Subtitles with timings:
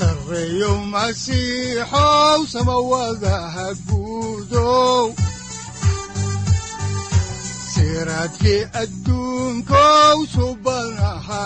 [0.00, 5.04] sareyow masiixow samawadaha guudow
[7.72, 11.42] siraadkii adduunkow subanaha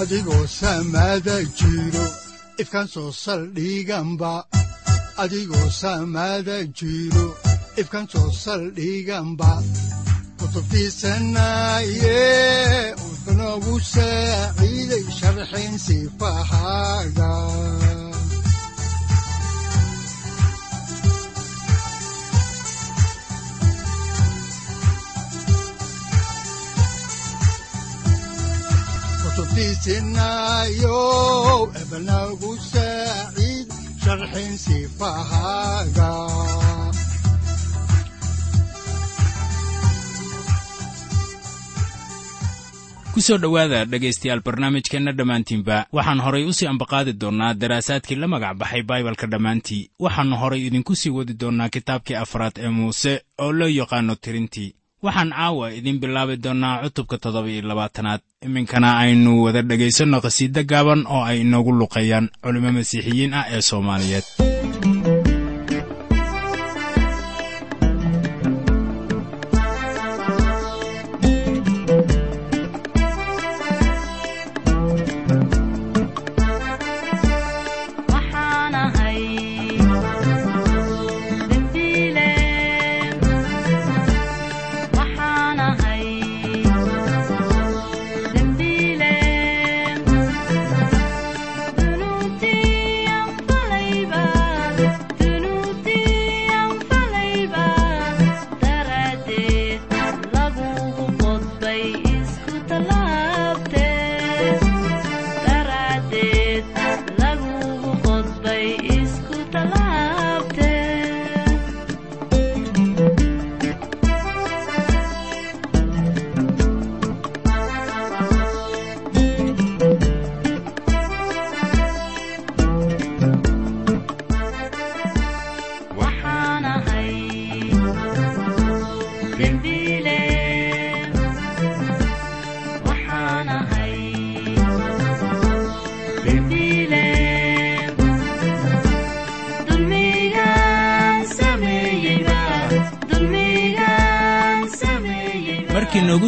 [0.00, 1.36] adigoo samaada
[2.92, 4.32] soo saldhiganba
[5.22, 5.68] adigoo
[10.38, 12.22] kutubtiisanaye
[13.56, 17.32] udanogu saaciiday sharxin sifahaaga
[30.36, 33.68] kutubtiisinayow ebanagu saaciid
[34.02, 36.10] sharxin sifahaaga
[43.16, 48.56] ku soo dhowaada dhegaystayaal barnaamijkeenna dhammaantiinba waxaan horay u sii ambaqaadi doonnaa daraasaadkii la magac
[48.60, 49.88] baxay baibalka dhammaantii.
[50.04, 54.74] Waxaannu horay idinku sii wadi doonnaa kitaabkii afraad ee muuse oo loo yaqaanno tirintii.
[55.02, 58.20] Waxaan caawa idiin bilaabi doonnaa cutubka toddoba iyo labaatanaad.
[58.46, 64.24] Iminkana aynu wada dhegaysanno khasiiddo gaaban oo ay inoogu luqeeyaan culimo masiixiyiin ah ee soomaaliyeed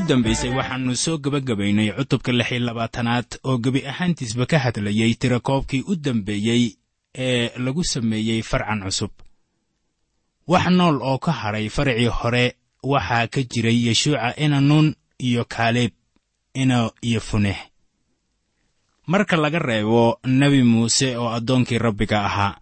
[0.08, 5.94] dambaysay waxaannu soo gebagabaynay cutubka lix iyo labaatanaad oo gebi ahaantiisba ka hadlayey tirakoobkii u
[5.96, 6.64] dambeeyey
[7.14, 9.10] ee lagu sameeyey farcan cusub.
[10.46, 12.44] Wax nool oo ka hadhay farcii hore
[12.82, 15.92] waxaa ka jiray yeshuuca ina nuun iyo kaaleeb
[16.54, 17.58] ina iyo funeh.
[19.06, 22.56] Marka laga reebo nebi muuse oo addoonkii rabbiga ahaa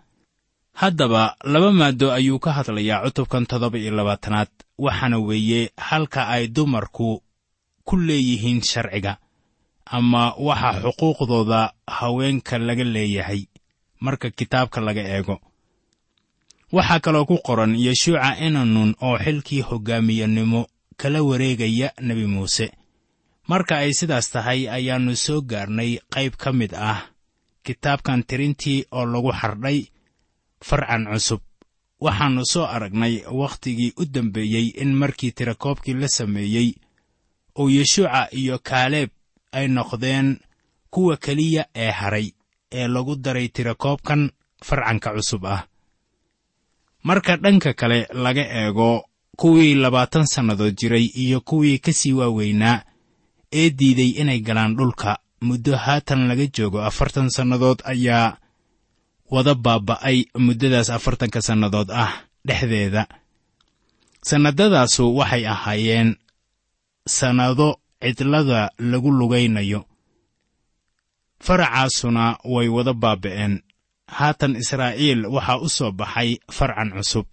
[0.73, 7.23] haddaba laba maaddo ayuu ka hadlayaa cutubkan toddoba iyo labaatanaad waxaana weeye halka ay dumarku
[7.87, 9.13] ku leeyihiin sharciga
[9.97, 11.61] ama waxa xuquuqdooda
[11.97, 13.41] haweenka laga leeyahay
[14.05, 15.37] marka kitaabka laga eego.
[16.77, 20.61] Waxaa kaloo ku qoran yeshuuca inanun oo xilkii hoggaamiyanimo
[21.01, 22.67] kala wareegaya nebi muuse.
[23.51, 27.01] Marka ay sidaas tahay ayaannu soo gaarnay qayb ka mid ah
[27.65, 29.79] kitaabkan tirintii oo lagu xardhay
[30.67, 31.41] farcan cusub.
[32.05, 36.69] Waxaannu soo aragnay wakhtigii u dambeeyey in markii tirakoobkii la sameeyey
[37.59, 39.11] oo yeshuuca iyo kaaleeb
[39.53, 40.39] ay noqdeen
[40.91, 42.27] kuwa keliya ee hadhay
[42.73, 44.31] ee lagu daray tirakoobkan
[44.65, 45.63] farcanka cusub ah.
[47.03, 49.05] Marka dhanka kale laga eego
[49.37, 52.83] kuwii labaatan sannadood jiray iyo kuwii ka sii waaweynaa
[53.53, 58.37] ee diiday inay galaan dhulka muddo haatan laga joogo afartan sannadood ayaa
[59.31, 62.13] wada baaba'ay muddadaas afartanka sannadood ah
[62.47, 63.07] dhexdeeda.
[64.23, 66.17] Sannadadaasu waxay ahaayeen
[67.07, 69.87] sannado cidlada lagu lugaynayo.
[71.41, 73.63] Faracaasuna way wada baaba'een.
[74.07, 77.27] Haatan israa'iil waxaa u soo baxay farcan cusub.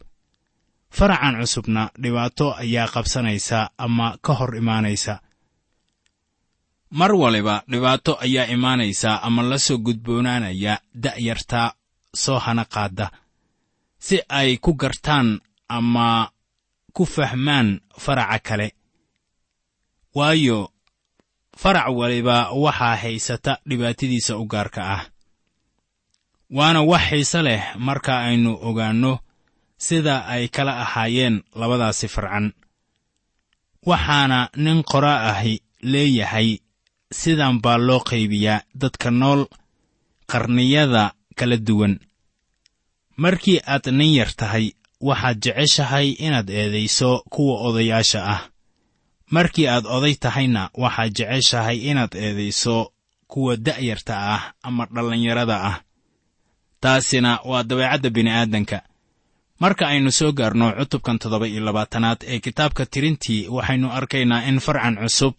[0.98, 5.20] Faracan cusubna dhibaato ayaa qabsanaysa ama ka hor imaanaysa.
[6.92, 10.74] Mar waliba dhibaato ayaa imaanaysa ama la soo gudboonaanaya
[11.04, 11.74] da'yarta
[12.24, 13.12] soo hana qaadda.
[13.98, 15.40] Si ay ku gartaan
[15.70, 16.30] ama
[16.94, 18.68] ku fahmaan faraca kale
[20.16, 20.72] waayo
[21.58, 25.04] farac waliba waxaa haysata dhibaatadiisa u gaarka ah.
[26.50, 29.20] Waana wax xiise leh marka aynu ogaanno
[29.78, 32.54] sida ay kala ahaayeen labadaasi farcan.
[33.86, 36.50] Waxaana nin qoraa ahi leeyahay
[37.12, 39.46] sidan baa loo qaybiyaa dadka nool
[40.32, 41.04] qarniyada
[41.36, 42.00] kala duwan.
[43.18, 44.72] Markii aad nin yar tahay
[45.02, 48.42] waxaad jeceshahay inaad eedayso kuwa odayaasha ah
[49.36, 52.76] markii aad oday tahayna waxaad jeceshahay inaad eedayso
[53.32, 55.78] kuwa da'yarta ah ama dhallinyarada ah.
[56.84, 58.78] Taasina waa dabeecadda bini'aadanka.
[59.60, 64.96] Marka aynu soo gaarno cutubkan toddoba iyo labaatanaad ee kitaabka tirintii waxaynu arkaynaa in farcan
[65.02, 65.34] cusub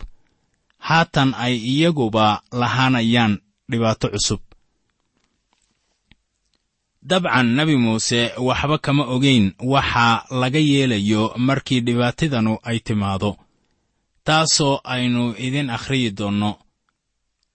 [0.88, 2.26] haatan ay iyaguba
[2.60, 3.32] lahaanayaan
[3.70, 4.40] dhibaato cusub.
[7.10, 10.06] Dabcan nebi muuse waxba kama ogayn waxa
[10.40, 13.30] laga yeelayo markii dhibaatidanu ay timaado
[14.24, 16.58] taasoo aynu idin akhriyi doonno.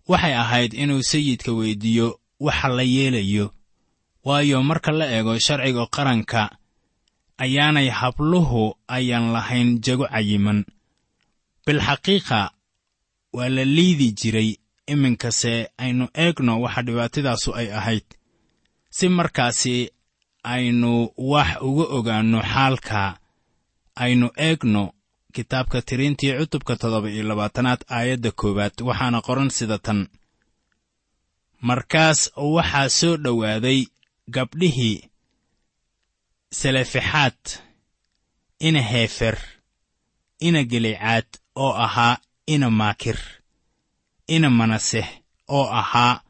[0.08, 3.54] Waxay ahayd inuu sayidka weyddiiyo waxa la yeelayo
[4.24, 6.42] waayo marka la eego sharciga qaranka
[7.38, 10.66] ayaanay habluhu ayaan lahayn jago cayiman.
[11.66, 12.52] Bilxaqiiqa
[13.34, 14.50] waa la liidi jiray
[14.88, 18.06] iminkase aynu eegno waxa dhibaatadaasu ay ahayd.
[18.90, 19.76] Si markaasi
[20.44, 23.02] aynu wax uga ogaanno xaalka
[23.96, 24.84] aynu eegno
[25.34, 30.08] kitaabka tirintii cutubka toddoba iyo labaatanaad aayadda koowaad waxaana qoran sida tan.
[31.68, 32.20] Markaas
[32.56, 33.80] waxaa soo dhowaaday
[34.36, 34.98] gabdhihii
[36.60, 37.40] selefexaad
[38.60, 39.38] ina heefer
[40.40, 42.18] ina gelicaad oo ahaa
[42.54, 43.20] ina maakir
[44.28, 45.08] ina manaseh
[45.48, 46.22] oo ahaa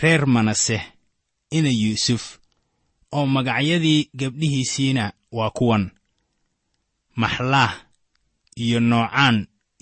[0.00, 0.82] reer manaseh
[1.50, 2.38] ina yuusuf
[3.12, 5.90] oo magacyadii gabdhihiisiina waa kuwan.
[7.16, 7.72] Maxlaah
[8.64, 9.36] iyo noocaan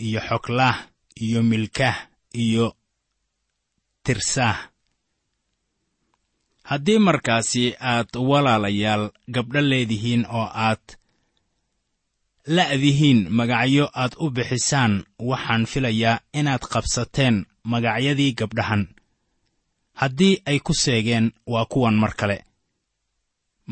[0.07, 0.79] iyo xoglaah
[1.25, 1.99] iyo milkaah
[2.43, 2.67] iyo
[4.05, 4.59] tirsaah.
[6.69, 9.05] Haddii markaasi aad walaalayaal
[9.35, 10.85] gabdho leedihiin oo aad
[12.57, 14.93] la'dihiin magacyo aad u bixisaan
[15.29, 17.37] waxaan filayaa inaad qabsateen
[17.71, 18.83] magacyadii gabdhahan.
[20.01, 22.39] Haddii ay ku seegeen waa kuwan mar kale.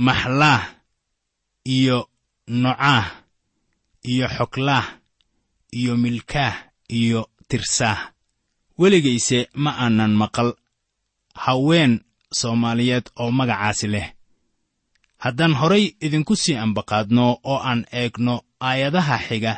[0.06, 0.62] Maxlaah
[1.76, 1.98] iyo
[2.62, 3.06] nocaah
[4.12, 4.86] iyo xoglaah
[5.78, 6.54] iyo milkaah
[6.98, 8.00] iyo tirsaah.
[8.78, 10.48] Weligayse ma aanan maqal.
[11.44, 11.92] Haween
[12.38, 14.08] soomaaliyeed oo magacaasi leh.
[15.22, 18.34] Haddaan horay idinku sii ambaqaadno oo aan eegno
[18.68, 19.54] aayadaha xiga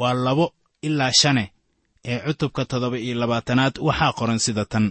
[0.00, 0.46] waa labo
[0.86, 1.44] ilaa shane
[2.10, 4.86] ee cutubka toddoba iyo labaatanaad waxaa qoran sida tan.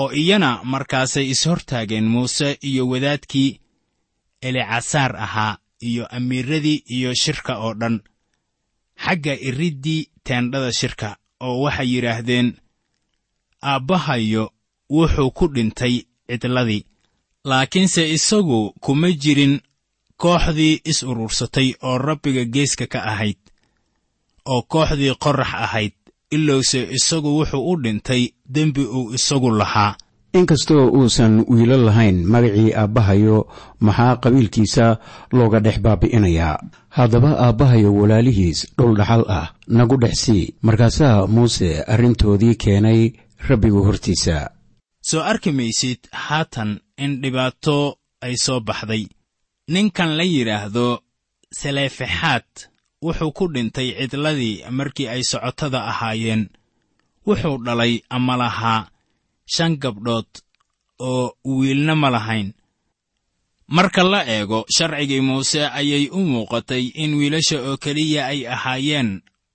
[0.00, 3.50] Oo iyana markaasay is-hortaageen muuse iyo wadaadkii
[4.46, 5.56] elicasaar ahaa
[5.88, 7.96] iyo amiiradii iyo shirka oo dhan.
[9.04, 11.08] Xagga iriddii teendhada shirka
[11.46, 12.48] oo waxay yidhaahdeen
[13.70, 14.44] aabbahayo
[14.96, 15.94] wuxuu ku dhintay
[16.28, 16.86] cidladii
[17.48, 19.54] laakiinse isagu kuma jirin
[20.22, 23.40] kooxdii is urursatay oo rabbiga geeska ka ahayd
[24.52, 25.92] oo kooxdii qorrax ahayd
[26.36, 28.22] ilowse isagu wuxuu u dhintay
[28.54, 29.96] dembi uu isagu lahaa
[30.32, 33.38] inkastoo uusan wiilo lahayn magacii aabbahayo
[33.80, 34.86] maxaa qabiilkiisa
[35.32, 36.56] looga dhex baabi'inayaa?
[36.88, 40.54] Haddaba aabbahayo walaalihiis dhul dhaxal ah nagu dhex sii.
[40.62, 43.12] Markaasaa muuse arrintoodii keenay
[43.48, 44.50] rabbigu hortiisa.
[45.00, 49.06] Soo arki maysid haatan in dhibaato ay soo baxday.
[49.68, 51.00] Ninkan la yidhaahdo
[51.52, 52.48] saleefexaad
[53.04, 56.48] wuxuu ku dhintay cidladii markii ay socotada ahaayeen.
[57.26, 58.86] Wuxuu dhalay ama lahaa
[59.54, 60.26] shan gabdhood
[61.08, 61.24] oo
[61.58, 62.48] wiilna ma lahayn.
[63.76, 69.10] Marka la eego sharcigii muuse ayay u muuqatay in wiilasha oo keliya ay ahaayeen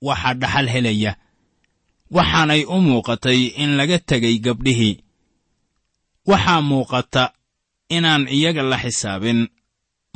[0.08, 1.12] waxa dhaxal helaya
[2.16, 4.96] waxaanay u muuqatay in laga tegay gabdhihii.
[6.30, 7.24] Waxaa muuqata
[7.96, 9.40] inaan iyaga la xisaabin.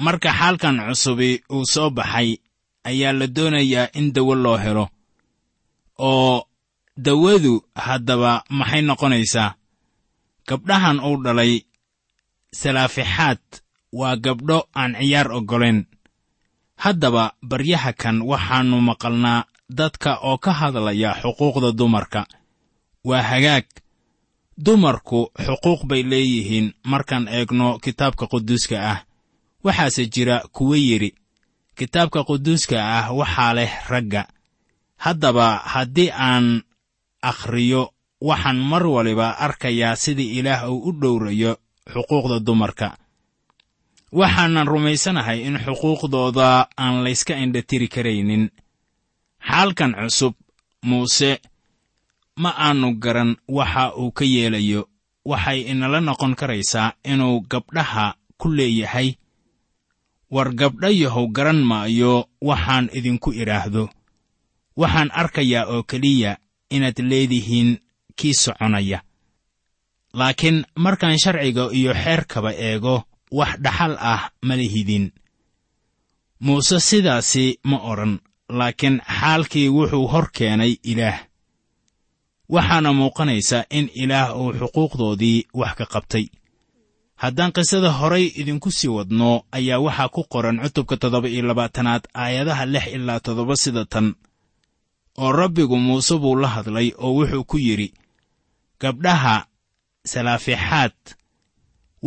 [0.05, 2.29] Marka xaalkan cusubi uu soo baxay
[2.89, 4.85] ayaa la doonayaa in dawo loo helo
[6.09, 6.37] oo
[7.05, 7.53] dawadu
[7.85, 9.49] haddaba maxay noqonaysaa
[10.47, 11.53] gabdhahan uu dhalay
[12.53, 13.41] salaafixaad
[13.99, 15.85] waa gabdho aan ciyaar oggolayn
[16.83, 22.21] haddaba baryaha kan waxaannu maqalnaa dadka oo ka hadlaya xuquuqda dumarka.
[23.03, 23.65] Waa hagaag.
[24.57, 28.99] Dumarku xuquuq bay leeyihiin markaan eegno kitaabka quduuska ah.
[29.63, 31.15] Waxaase jira kuwo yidhi
[31.77, 34.23] kitaabka quduuska ah waxaa leh ragga.
[34.97, 36.61] Haddaba haddii aan
[37.21, 41.51] akhriyo waxaan mar waliba arkayaa sida ilaah uu u dhowrayo
[41.93, 42.97] xuquuqda dumarka.
[44.11, 48.43] Waxaanan rumaysanahay in xuquuqdooda aan layska indhatiri karaynin.
[49.47, 50.33] Xaalkan cusub
[50.87, 51.31] muuse
[52.37, 54.81] ma aanu garan waxa uu ka yeelayo.
[55.25, 59.09] Waxay inala noqon karaysaa inuu gabdhaha ku leeyahay.
[60.31, 63.89] War gabdhayahow garan maayo waxaan idinku idhaahdo.
[64.77, 66.37] Waxaan arkayaa oo keliya
[66.75, 67.69] inaad leedihiin
[68.15, 68.99] kii soconaya.
[70.13, 75.11] Laakiin markaan sharciga iyo xeerkaba eego wax dhaxal ah ma lihidin.
[76.39, 81.19] Muuse sidaasi ma odhan laakiin xaalkii wuxuu hor keenay ilaah.
[82.49, 86.25] Waxaana muuqanaysa in ilaah uu xuquuqdoodii wax ka qabtay.
[87.21, 92.65] Haddaan qisada horay idinku sii wadno ayaa waxaa ku qoran cutubka toddoba iyo labaatanaad aayadaha
[92.73, 94.07] lix ilaa toddoba sida tan
[95.17, 97.93] oo rabbigu muuse buu la hadlay oo wuxuu ku yidhi
[98.81, 99.35] gabdhaha
[100.11, 100.97] salaafixaad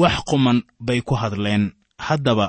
[0.00, 1.64] wax quman bay ku hadleen.
[2.06, 2.46] Haddaba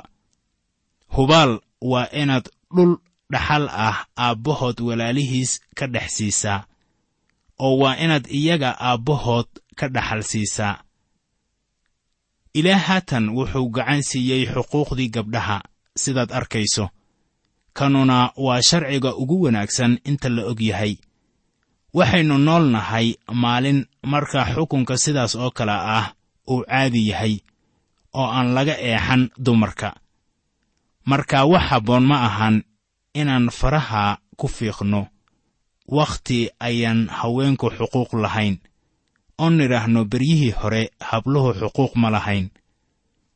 [1.14, 2.92] hubaal waa inaad dhul
[3.32, 6.66] dhaxal ah aabbahood walaalihiis ka dhex siisaa
[7.64, 9.46] oo waa inaad iyaga aabbahood
[9.78, 10.82] ka dhaxal siisaa.
[12.58, 15.58] Ilaah haatan wuxuu gacan siiyey xuquuqdii gabdhaha
[16.02, 16.88] sidaad arkayso.
[17.72, 20.96] Kanuna waa sharciga ugu wanaagsan inta la og yahay
[21.94, 26.12] waxaynu nool nahay maalin marka xukunka sidaas oo kale ah
[26.50, 27.34] uu caadi yahay
[28.14, 29.94] oo aan laga eexan dumarka.
[31.06, 32.56] Marka wax habboon ma ahan
[33.14, 35.06] inaan faraha ku fiiqno.
[35.88, 38.58] Wakhti ayaan haweenku xuquuq lahayn
[39.38, 42.50] oo nidhaahno beryihii hore habluhu xuquuq ma lahayn.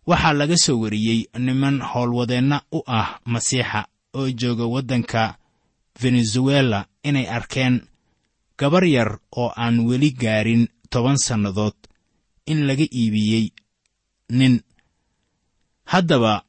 [0.06, 5.36] Waxaa laga soo wariyey niman howlwadeenna u ah masiixa oo jooga waddanka
[6.02, 7.86] venezuela inay arkeen
[8.60, 11.76] gabar yar oo aan weli gaarin toban sannadood
[12.50, 13.46] in laga iibiyey
[14.38, 14.54] nin.
[15.92, 16.44] Haddaba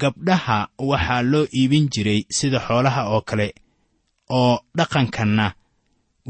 [0.00, 3.48] gabdhaha waxaa loo iibin jiray sida xoolaha oo kale
[4.38, 5.46] oo dhaqankanna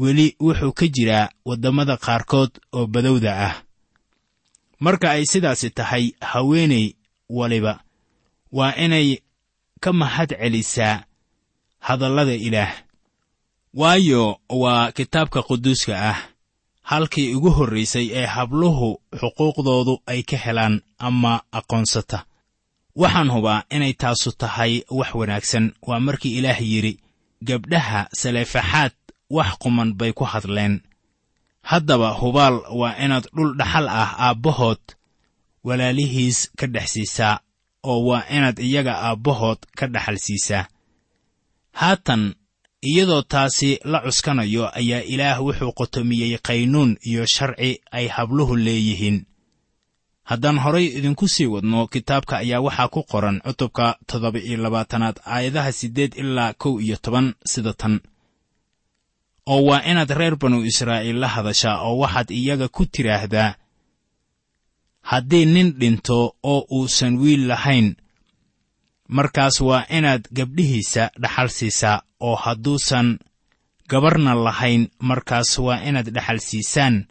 [0.01, 3.55] weli wuxuu ka jiraa waddamada qaarkood oo badowda ah.
[4.79, 6.85] Marka ay sidaasi tahay haweenay
[7.29, 7.73] waliba
[8.51, 9.07] waa inay
[9.83, 11.03] ka mahad celisaa
[11.79, 12.84] hadallada ilaah
[13.75, 16.17] waayo waa kitaabka quduuska ah.
[16.81, 22.25] Halkii ugu horraysay ee habluhu xuquuqdoodu ay ka helaan ama aqoonsata.
[22.95, 25.65] Waxaan hubaa inay taasu tahay wax wanaagsan.
[25.87, 26.99] Waa markii ilaah yidhi
[27.47, 28.91] gabdhaha saleefaxaad
[29.29, 30.81] wax quman bay ku hadleen.
[31.61, 34.83] Haddaba hubaal waa inaad dhul dhaxal ah aabbahood
[35.63, 37.39] walaalihiis ka dhex siisaa
[37.83, 40.65] oo waa inaad iyaga aabbahood ka dhaxal siisaa.
[41.71, 42.35] Haatan
[42.91, 49.17] iyadoo taasi la cuskanayo ayaa ilaah wuxuu qotomiyey qaynuun iyo sharci ay habluhu leeyihiin.
[50.29, 55.71] Haddaan horay idinku sii wadno kitaabka ayaa waxaa ku qoran cutubka toddoba iyo labaatanaad aayadaha
[55.79, 57.95] siddeed ilaa kow iyo toban sida tan.
[59.45, 63.55] Oo waa inaad reer banu israa'iil la hadashaa oo waxaad iyaga ku tidhaahdaa
[65.09, 67.95] haddii nin dhinto oo uusan wiil lahayn
[69.07, 73.19] markaas waa inaad gabdhihiisa dhaxal siisaa oo hadduusan
[73.89, 77.07] gabarna lahayn markaas waa inaad dhaxal siisaan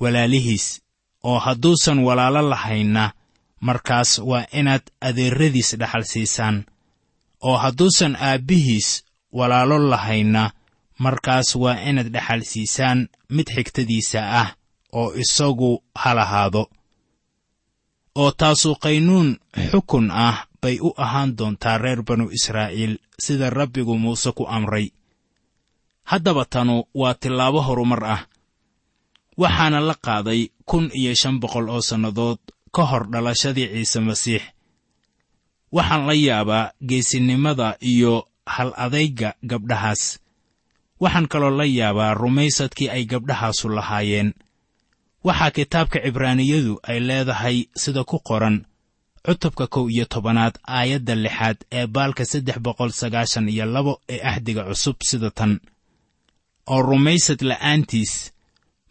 [0.00, 0.82] walaalihiis.
[1.24, 3.12] Oo hadduusan walaalo lahaynna
[3.60, 6.64] markaas waa inaad adeerradiis dhaxal siisaan.
[7.40, 10.50] Oo hadduusan aabbihiis walaalo lahaynna
[10.98, 14.48] markaas waa inaad dhaxal siisaan mid xigtadiisa ah
[14.92, 16.70] oo isagu ha lahaado.
[18.14, 19.36] Oo taasu qaynuun
[19.70, 22.94] xukun ah bay u ahaan doontaa reer banu israa'iil
[23.24, 24.86] sida rabbigu muuse ku amray.
[26.10, 28.22] Haddaba tanu waa tillaabo horumar ah.
[29.42, 32.38] Waxaana la qaaday kun iyo shan boqol oo sannadood
[32.74, 34.42] ka hor dhalashadii ciise masiix.
[35.76, 38.12] Waxaan la yaabaa geesinimada iyo
[38.54, 40.02] hal adayga gabdhahaas.
[41.02, 44.30] Waxaan kaloo la yaabaa rumaysadkii ay gabdhahaasu lahaayeen.
[45.26, 48.56] Waxaa kitaabka cibraaniyadu ay leedahay sida ku qoran
[49.26, 54.62] cutubka kow iyo tobanaad aayadda lixaad ee baalka saddex boqol sagaashan iyo labo ee axdiga
[54.68, 55.52] cusub sida tan.
[56.72, 58.12] Oo rumaysad la'aantiis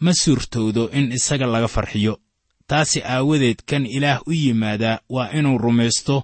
[0.03, 2.13] ma suurtoodo in isaga laga farxiyo.
[2.69, 6.15] Taasi aawadeed kan ilaah u yimaadaa waa inuu rumaysto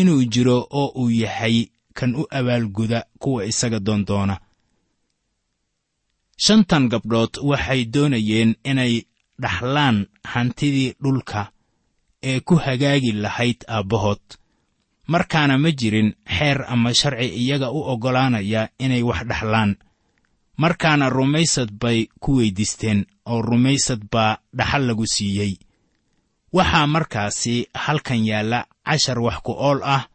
[0.00, 1.56] inuu jiro oo uu yahay
[1.98, 4.36] kan u abaalguda kuwa isaga doondoona
[6.44, 8.94] shantan gabdhood waxay doonayeen inay
[9.42, 9.98] dhaxlaan
[10.32, 11.40] hantidii dhulka
[12.22, 14.20] ee ku hagaagi lahayd aabbahood.
[15.06, 19.76] Markaana ma jirin xeer ama sharci iyaga u oggolaanaya inay wax dhaxlaan.
[20.56, 25.54] Markaana rumaysad bay ku weyddiisteen oo rumaysad baa dhaxal lagu siiyey.
[26.52, 30.08] Waxaa markaasi halkan yaalla cashar wax ku ool ah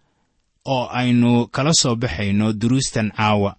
[0.66, 3.56] oo aynu kala soo baxayno duruustan caawa.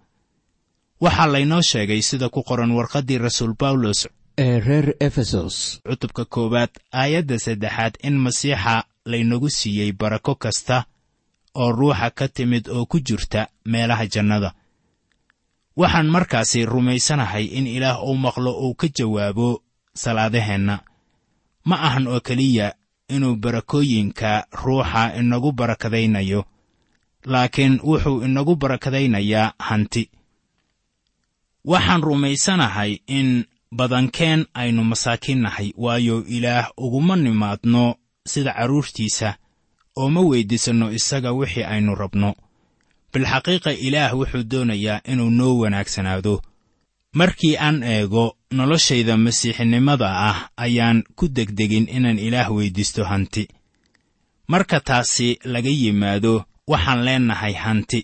[1.00, 4.06] Waxaa laynoo sheegay sida ku qoran warqaddii rasuul bawlos
[4.38, 5.80] ee reer efesos.
[5.88, 10.84] Cutubka koowaad aayadda saddexaad in masiixa laynagu siiyey barako kasta
[11.54, 14.50] oo ruuxa ka timid oo ku jirta meelaha jannada.
[15.76, 19.62] Waxaan markaasi rumaysanahay in ilaah uu maqlo uu ka jawaabo
[19.94, 20.78] salaadaheenna.
[21.64, 22.74] Ma ahan oo keliya
[23.08, 26.44] inuu barakooyinka ruuxa inagu barakadaynayo
[27.24, 30.10] laakiin wuxuu inagu barakadaynayaa hanti.
[31.64, 33.44] Waxaan rumaysanahay in
[33.78, 37.84] badankeen aynu masaakiin nahay waayo ilaah uguma nimaadno
[38.32, 39.28] sida carruurtiisa
[40.00, 42.30] oo ma weyddiisanno isaga wixii aynu rabno.
[43.12, 46.34] Bilxaqiiqa ilaah wuxuu doonayaa inuu noo wanaagsanaado.
[47.18, 48.24] Markii aan eego
[48.56, 53.48] noloshayda masiixinimada ah ayaan ku degdegin inaan ilaah weyddiisto hanti.
[54.48, 58.00] Marka taasi laga yimaado waxaan leennahay hanti.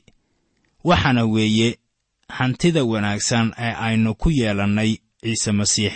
[0.85, 1.79] Waxaana weeye
[2.29, 5.93] hantida wanaagsan ee aynu ku yeelannay ciise masiix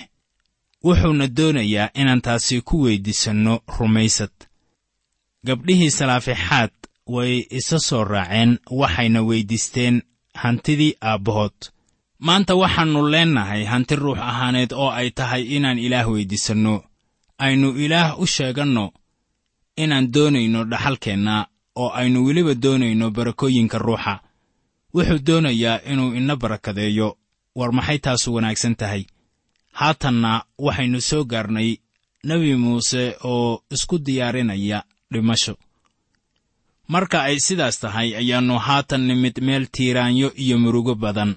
[0.84, 4.32] wuxuuna doonayaa inaan taasi ku weyddiisanno rumaysad.
[5.46, 6.70] Gabdhihii salaafixaad
[7.06, 10.02] way isa soo raaceen waxayna weyddiisteen
[10.34, 11.56] hantidii aabbahood.
[12.18, 16.84] Maanta waxaannu leennahay hanti ruux ahaaneed oo ay tahay inaan ilaah weyddiisanno
[17.38, 18.92] aynu ilaah u sheeganno
[19.76, 24.20] inaan doonayno dhaxalkeenna oo aynu weliba doonayno barakooyinka ruuxa.
[24.94, 27.16] Wuxuu doonayaa inuu ina barakadeeyo.
[27.56, 29.04] War maxay taasu wanaagsan tahay
[29.80, 30.32] haatanna
[30.66, 31.70] waxaynu soo gaarnay
[32.28, 33.02] nebi muuse
[33.32, 34.78] oo isku diyaarinaya
[35.12, 35.54] dhimasho.
[36.92, 41.32] Marka ay sidaas tahay ayaannu haatan nimid meel tiiraanyo iyo murugo badan.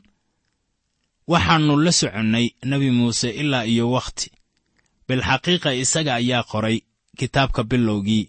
[1.32, 4.28] Waxaannu la soconnay nebi muuse ilaa iyo wakhti.
[5.08, 6.78] Bilxaqiiqa isaga ayaa qoray
[7.20, 8.26] kitaabka bilowgii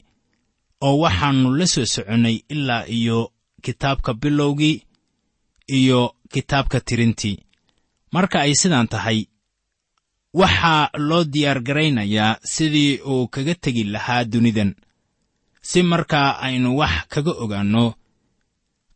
[0.86, 3.18] oo waxaannu la soo soconnay ilaa iyo
[3.64, 4.76] kitaabka bilowgii
[5.78, 6.00] iyo
[6.32, 7.36] kitaabka tirintii.
[8.14, 9.18] Marka ay sidaan tahay
[10.34, 14.74] waxaa loo diyaargaraynayaa sidii uu kaga tegi lahaa dunidan.
[15.62, 17.94] Si markaa aynu wax kaga ogaanno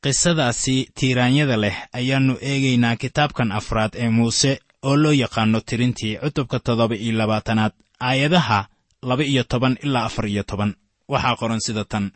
[0.03, 6.95] qisadaasi tiiraanyada leh ayaannu eegaynaa kitaabkan afraad ee muuse oo loo yaqaanno tirintii cutubka toddoba
[6.97, 8.69] iyo labaatanaad aayadaha
[9.03, 10.75] laba iyo toban ilaa afar iyo toban.
[11.09, 12.11] Waxaa qoran sida tan.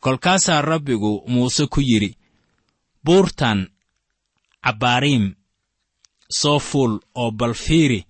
[0.00, 2.16] Kolkaasaa rabbigu muuse ku yidhi
[3.04, 3.68] buurtan
[4.64, 5.34] cabbaariim
[6.30, 8.06] soo fuul oo bal fiiri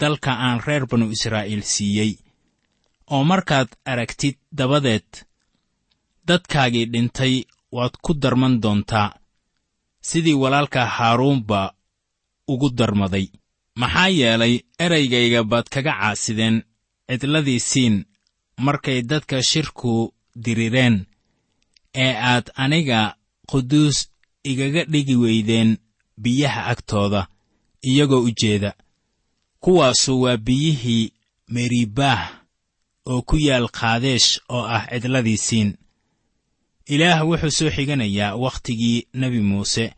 [0.00, 2.12] dalka aan reer banu israa'iil siiyey.
[3.10, 5.08] Oo markaad aragtid dabadeed
[6.26, 7.34] dadkaagii dhintay
[7.72, 9.10] waad ku darman doontaa.
[10.00, 11.74] Sidii walaalka haaruunba
[12.48, 13.26] ugu darmaday.
[13.80, 16.56] Maxaa yeelay eraygayga baad kaga caasideen
[17.08, 17.96] cidladii siin
[18.64, 20.96] markay dadka shirku dirireen
[22.04, 23.00] ee aad aniga
[23.50, 23.98] quduus
[24.50, 25.70] igaga dhigi weydeen
[26.22, 27.20] biyaha agtooda
[27.82, 28.72] iyagoo u jeeda
[29.60, 31.12] kuwaasu waa biyihii
[31.48, 32.30] meribaah
[33.06, 35.76] oo ku yaal kaadeesh oo ah cidladii siin
[36.88, 39.94] ilaah wuxuu soo xiganayaa wakhtigii nebi muuse.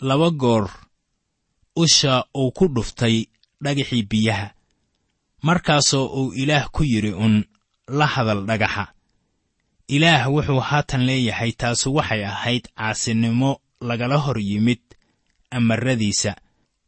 [0.00, 0.70] Laba goor
[1.76, 3.26] usha uu ku dhuftay
[3.62, 4.54] dhagaxii biyaha
[5.42, 7.44] markaasoo uu ilaah ku yidhi un
[7.88, 8.92] la hadal dhagaxa.
[9.88, 14.80] Ilaah wuxuu haatan leeyahay taasu waxay ahayd caasinimo lagala hor yimid
[15.50, 16.36] amarradiisa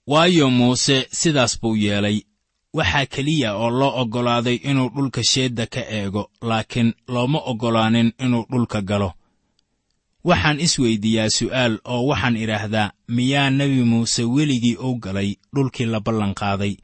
[0.06, 2.20] waayo muuse sidaas buu yeelay
[2.72, 8.80] waxaa keliya oo loo oggolaaday inuu dhulka sheedda ka eego laakiin looma oggolaanin inuu dhulka
[8.82, 9.12] galo.
[10.24, 16.74] Waxaan isweyddiiyaa su'aal oo waxaan idhaahdaa miyaa nebi muuse weligii u galay dhulkii la ballanqaaday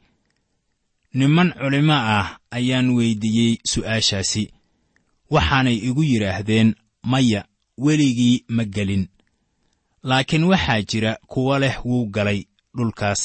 [1.13, 4.43] niman culimmo ah ayaan weyddiiyey su'aashaasi.
[5.33, 7.45] Waxaanay igu yidhaahdeen maya
[7.77, 9.07] weligii ma gelin.
[10.03, 12.45] Laakiin waxaa jira kuwo leh wuu galay
[12.77, 13.21] dhulkaas.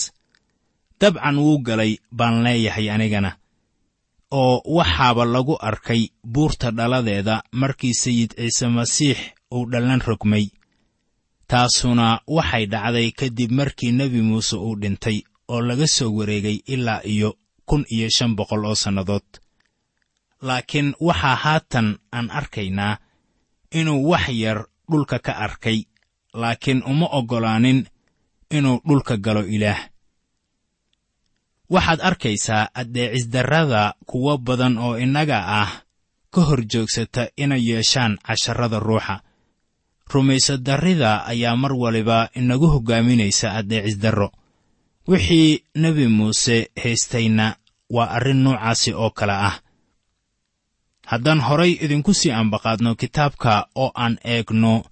[1.00, 3.30] Dabcan wuu galay baan leeyahay anigana
[4.30, 9.18] oo waxaaba lagu arkay buurta dhaladeeda markii sayid ciise masiix
[9.54, 10.46] uu dhallan rogmay.
[11.50, 17.30] Taasuna waxay dhacday kadib markii nebi muuse uu dhintay oo laga soo wareegay ilaa iyo
[17.68, 19.28] kun iyo shan boqol oo sannadood.
[20.42, 22.98] Laakiin waxaa haatan aan arkaynaa
[23.78, 24.58] inuu wax yar
[24.90, 25.78] dhulka ka arkay
[26.40, 27.86] laakiin uma oggolaanin
[28.50, 29.88] inuu dhulka galo ilaah.
[31.70, 35.70] Waxaad arkaysaa addeecisdarrada kuwo badan oo innaga ah
[36.30, 39.20] ka hor joogsata inay yeeshaan casharrada ruuxa.
[40.12, 44.30] Rumaysadarrida ayaa mar waliba inagu hoggaaminaysa addeecisdarro
[45.08, 47.56] wixii nebi muuse haystayna
[47.90, 49.56] waa arrin noocaasi oo kale ah.
[51.06, 54.84] Haddaan horay idinku sii ambaqaadno kitaabka oo aan eegno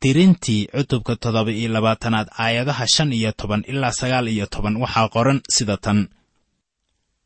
[0.00, 4.76] tirintii cutubka toddoba iyo labaatanaad aayadaha shan iyo toban ilaa sagaal iyo toban.
[4.82, 6.08] Waxaa qoran sida tan.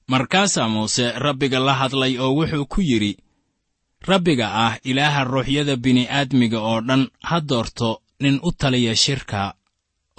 [0.09, 3.13] Markaasaa muuse rabbiga la hadlay oo wuxuu ku yidhi
[4.11, 7.89] rabbiga ah ilaaha ruuxyada bini'aadmiga oo dhan ha doorto
[8.23, 9.55] nin u taliya shirka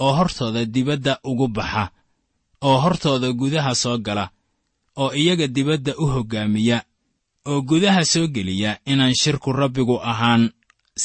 [0.04, 1.84] oo hortooda dibadda ugu baxa
[2.68, 4.26] oo hortooda gudaha soo gala
[5.02, 6.78] oo iyaga dibadda u hoggaamiya
[7.50, 10.44] oo gudaha soo geliya inaan shirku rabbigu ahaan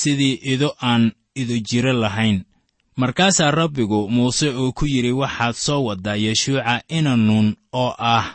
[0.01, 2.39] sidii ido aan idojiro lahayn.
[2.97, 8.27] Markaasaa rabbigu muuse uu ku yidhi waxaad soo waddaa yeshuuca inanuun oo ah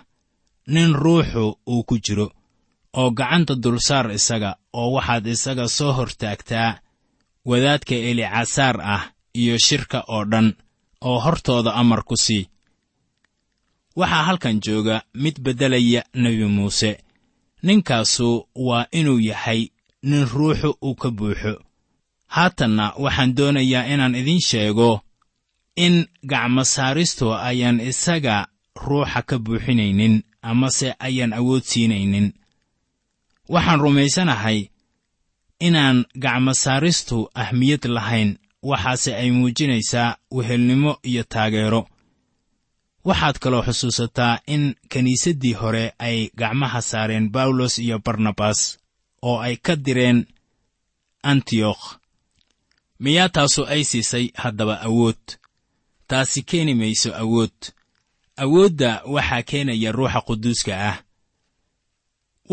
[0.73, 2.27] nin ruuxu uu ku jiro
[2.99, 6.79] oo gacanta dulsaar isaga oo waxaad isaga soo hortaagtaa
[7.49, 9.03] wadaadka elicasaar ah
[9.41, 10.47] iyo shirka oo dhan
[11.01, 12.43] oo hortooda amar ku sii.
[13.95, 16.91] Waxaa halkan jooga mid beddelaya nebi muuse.
[17.63, 19.61] Ninkaasu waa inuu yahay
[20.03, 21.53] nin ruuxu uu ka buuxo
[22.35, 24.89] haatanna waxaan doonayaa inaan idiin sheego
[25.85, 25.95] in
[26.31, 28.35] gacmo saaristu ayaan isaga
[28.85, 30.15] ruuxa ka buuxinaynin
[30.49, 32.27] amase ayaan awood siinaynin.
[33.53, 34.59] Waxaan rumaysanahay
[35.67, 38.31] inaan gacmo saaristu ahmiyad lahayn
[38.69, 41.81] waxaase ay muujinaysaa wehelnimo iyo taageero.
[43.07, 48.59] Waxaad kaloo xusuusataa in kiniisaddii hore ay gacmaha saareen bawlos iyo barnabas
[49.21, 50.19] oo ay ka direen
[51.23, 51.83] antiyokh
[53.03, 55.21] miyaa taasu ay siisay haddaba awood.
[56.09, 57.57] Taasi keeni mayso awood.
[58.43, 60.97] Awoodda waxaa keenaya ruuxa quduuska ah.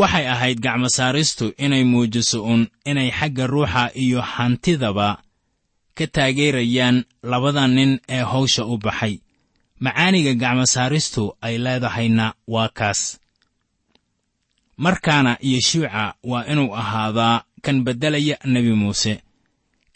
[0.01, 5.09] Waxay ahayd gacmo saaristu inay muujiso uun inay xagga ruuxa iyo hantidaba
[5.97, 6.97] ka taageerayaan
[7.31, 9.15] labada nin ee hawsha u baxay.
[9.85, 13.01] Macaaniga gacmo saaristu ay leedahayna waa kaas.
[14.85, 19.23] Markaana yeshuuca waa inuu ahaadaa kan beddelaya nebi muuse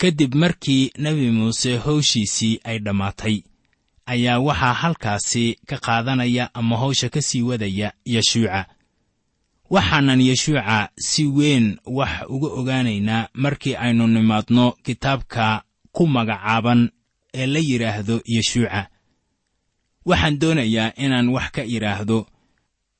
[0.02, 3.36] kadib markii nebi muuse hawshiisii ay dhammaatay
[4.06, 8.66] ayaa waxaa halkaasi ka qaadanaya ama hawsha ka sii wadaya yeshuuca
[9.70, 15.62] waxaanan yeshuuca si weyn wax uga ogaanaynaa markii aynu nimaadno kitaabka
[15.92, 16.90] ku magacaaban
[17.34, 18.80] ee la yidhaahdo yeshuuca
[20.04, 22.26] waxaan doonayaa inaan wax ka idhaahdo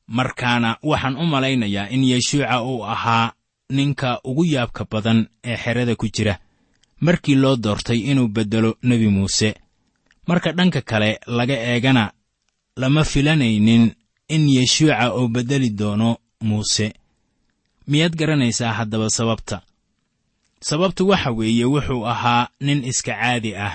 [0.06, 3.32] markaana waxaan u malaynayaa in yeshuuca uu ahaa
[3.70, 6.38] ninka ugu yaabka badan ee xerada ku jira
[7.06, 9.50] markii loo doortay inuu beddelo nebi muuse.
[10.26, 12.12] Marka dhanka kale laga eegana
[12.76, 13.84] lama filanaynin
[14.34, 16.86] in yeshuuca uu beddeli doono muuse.
[17.88, 19.56] Miyaad garanaysaa haddaba sababta?
[20.60, 23.74] Sababtu waxa weeye wuxuu ahaa nin iska caadi ah.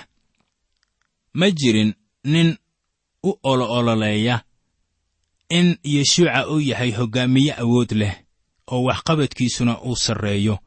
[1.33, 2.55] Ma jirin nin
[3.23, 4.35] u olo-ololeeya
[5.49, 8.15] in yeshuuca uu yahay hoggaamiye awood leh
[8.71, 10.59] oo waxqabadkiisuna uu sarreeyo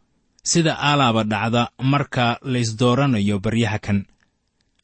[0.43, 4.07] sida aalaaba dhacda marka laysdooranayo baryaha kan.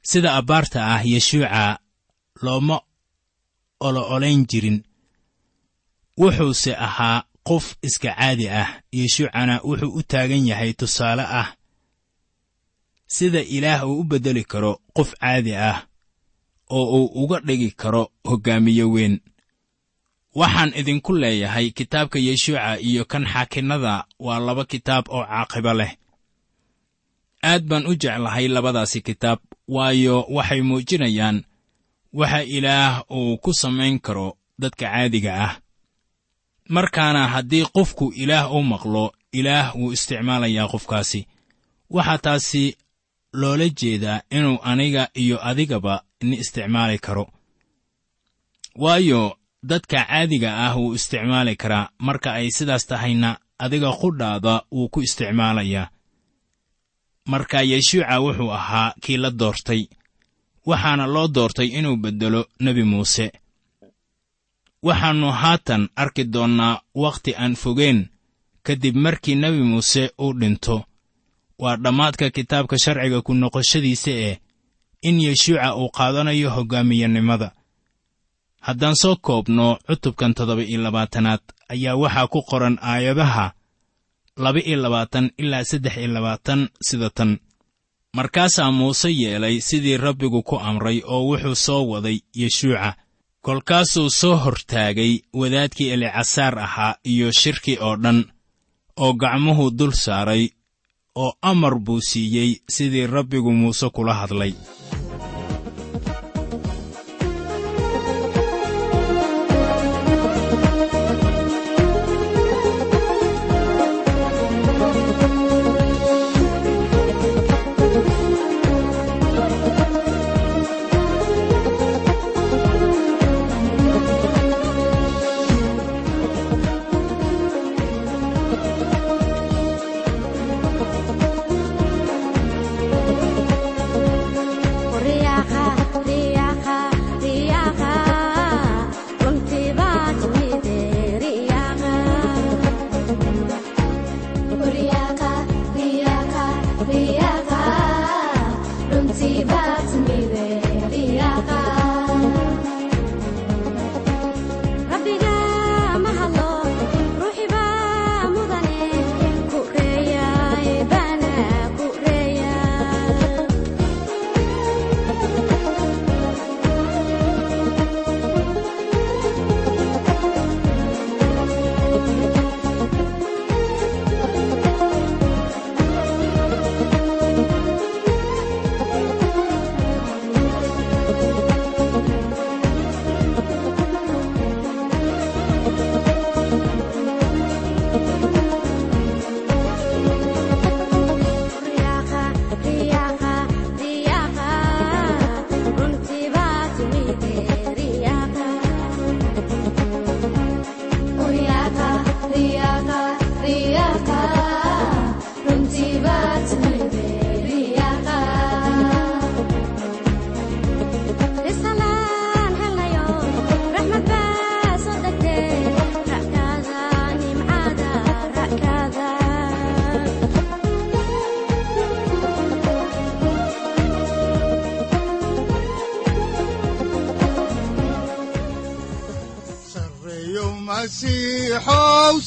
[0.03, 1.79] Sida abbaarta ah yeshuuca
[2.43, 2.81] looma
[3.81, 4.83] olo-olayn jirin.
[6.19, 11.49] Wuxuuse ahaa qof iska caadi ah yeshuucana wuxuu u taagan yahay tusaale ah.
[13.07, 15.87] Sida ilaah uu u beddeli karo qof caadi ah
[16.71, 19.21] oo uu uga dhigi karo hoggaamiye weyn
[20.37, 25.93] waxaan idinku leeyahay kitaabka yeshuuca iyo kan xaakinnada waa laba kitaab oo caaqibo leh.
[27.43, 31.45] Aad baan u jeclahay labadaasi kitaab waayo waxay muujinayaan
[32.13, 35.55] waxa ilaah uu ku samayn karo dadka caadiga ah.
[36.69, 41.21] Markaana haddii qofku ilaah u maqlo ilaah wuu isticmaalayaa qofkaasi.
[41.91, 42.77] Waxaa taasi
[43.33, 47.31] loola jeedaa inuu aniga iyo adigaba ni isticmaali karo.
[48.75, 51.89] Waayo dadka caadiga ah wuu isticmaali karaa.
[51.99, 55.91] Marka ay sidaas tahayna adiga qudhaada wuu ku isticmaalayaa
[57.27, 59.83] marka yeshuuca wuxuu ahaa kii la doortay
[60.67, 63.33] waxaana loo doortay inuu beddelo nebi muuse.
[64.83, 68.09] Waxaannu haatan arki doonnaa wakhti aan fogeen
[68.63, 70.85] kadib markii nebi muuse uu dhinto.
[71.59, 74.39] Waa dhammaadka kitaabka sharciga ku noqoshadiisa eh
[75.03, 77.51] in yeshuuca uu qaadanayo hoggaamiyenimada
[78.67, 83.47] haddaan soo koobno cutubkan toddoba iyo labaatanaad ayaa waxaa ku qoran aayadaha
[84.45, 87.31] laba iyo labaatan ilaa saddex iyo labaatan sida tan.
[88.17, 92.91] Markaasaa muuse yeelay sidii rabbigu ku amray oo wuxuu soo waday yeshuuca.
[93.45, 98.19] Kolkaasuu soo hortaagay wadaadkii elicasaar ahaa iyo shirkii oo dhan
[98.97, 100.45] oo gacmuhu dul saaray
[101.15, 104.53] oo amar buu siiyey sidii rabbigu muuse kula hadlay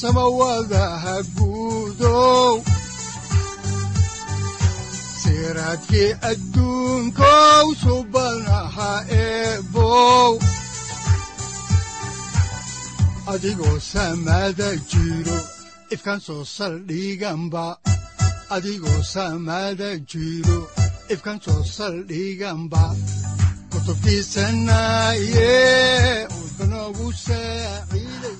[0.00, 2.62] samawadaha guudow
[5.22, 10.38] siraadkii adduunkow subanaha eebow
[13.32, 15.38] adigoo samada jiro
[15.90, 17.76] ifkan soo saldhiganba
[18.50, 20.60] adigoo samada jiro
[21.12, 22.94] ifkan soo saldhiganba
[23.70, 25.52] kutubtiisanaye
[26.40, 28.39] udbanogu saaciiday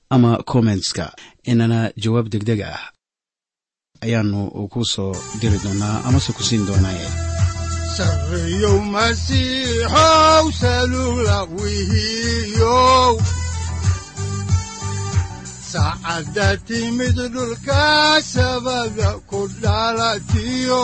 [0.15, 1.05] ama kommentska
[1.51, 2.81] inana jawaab degdeg ah
[4.03, 4.39] ayaanu
[4.73, 7.07] ku soo diri doonaa amase ku siin doonaaye
[15.71, 17.83] saacadda timid dhulka
[18.33, 20.83] sabada ku dhalatiyo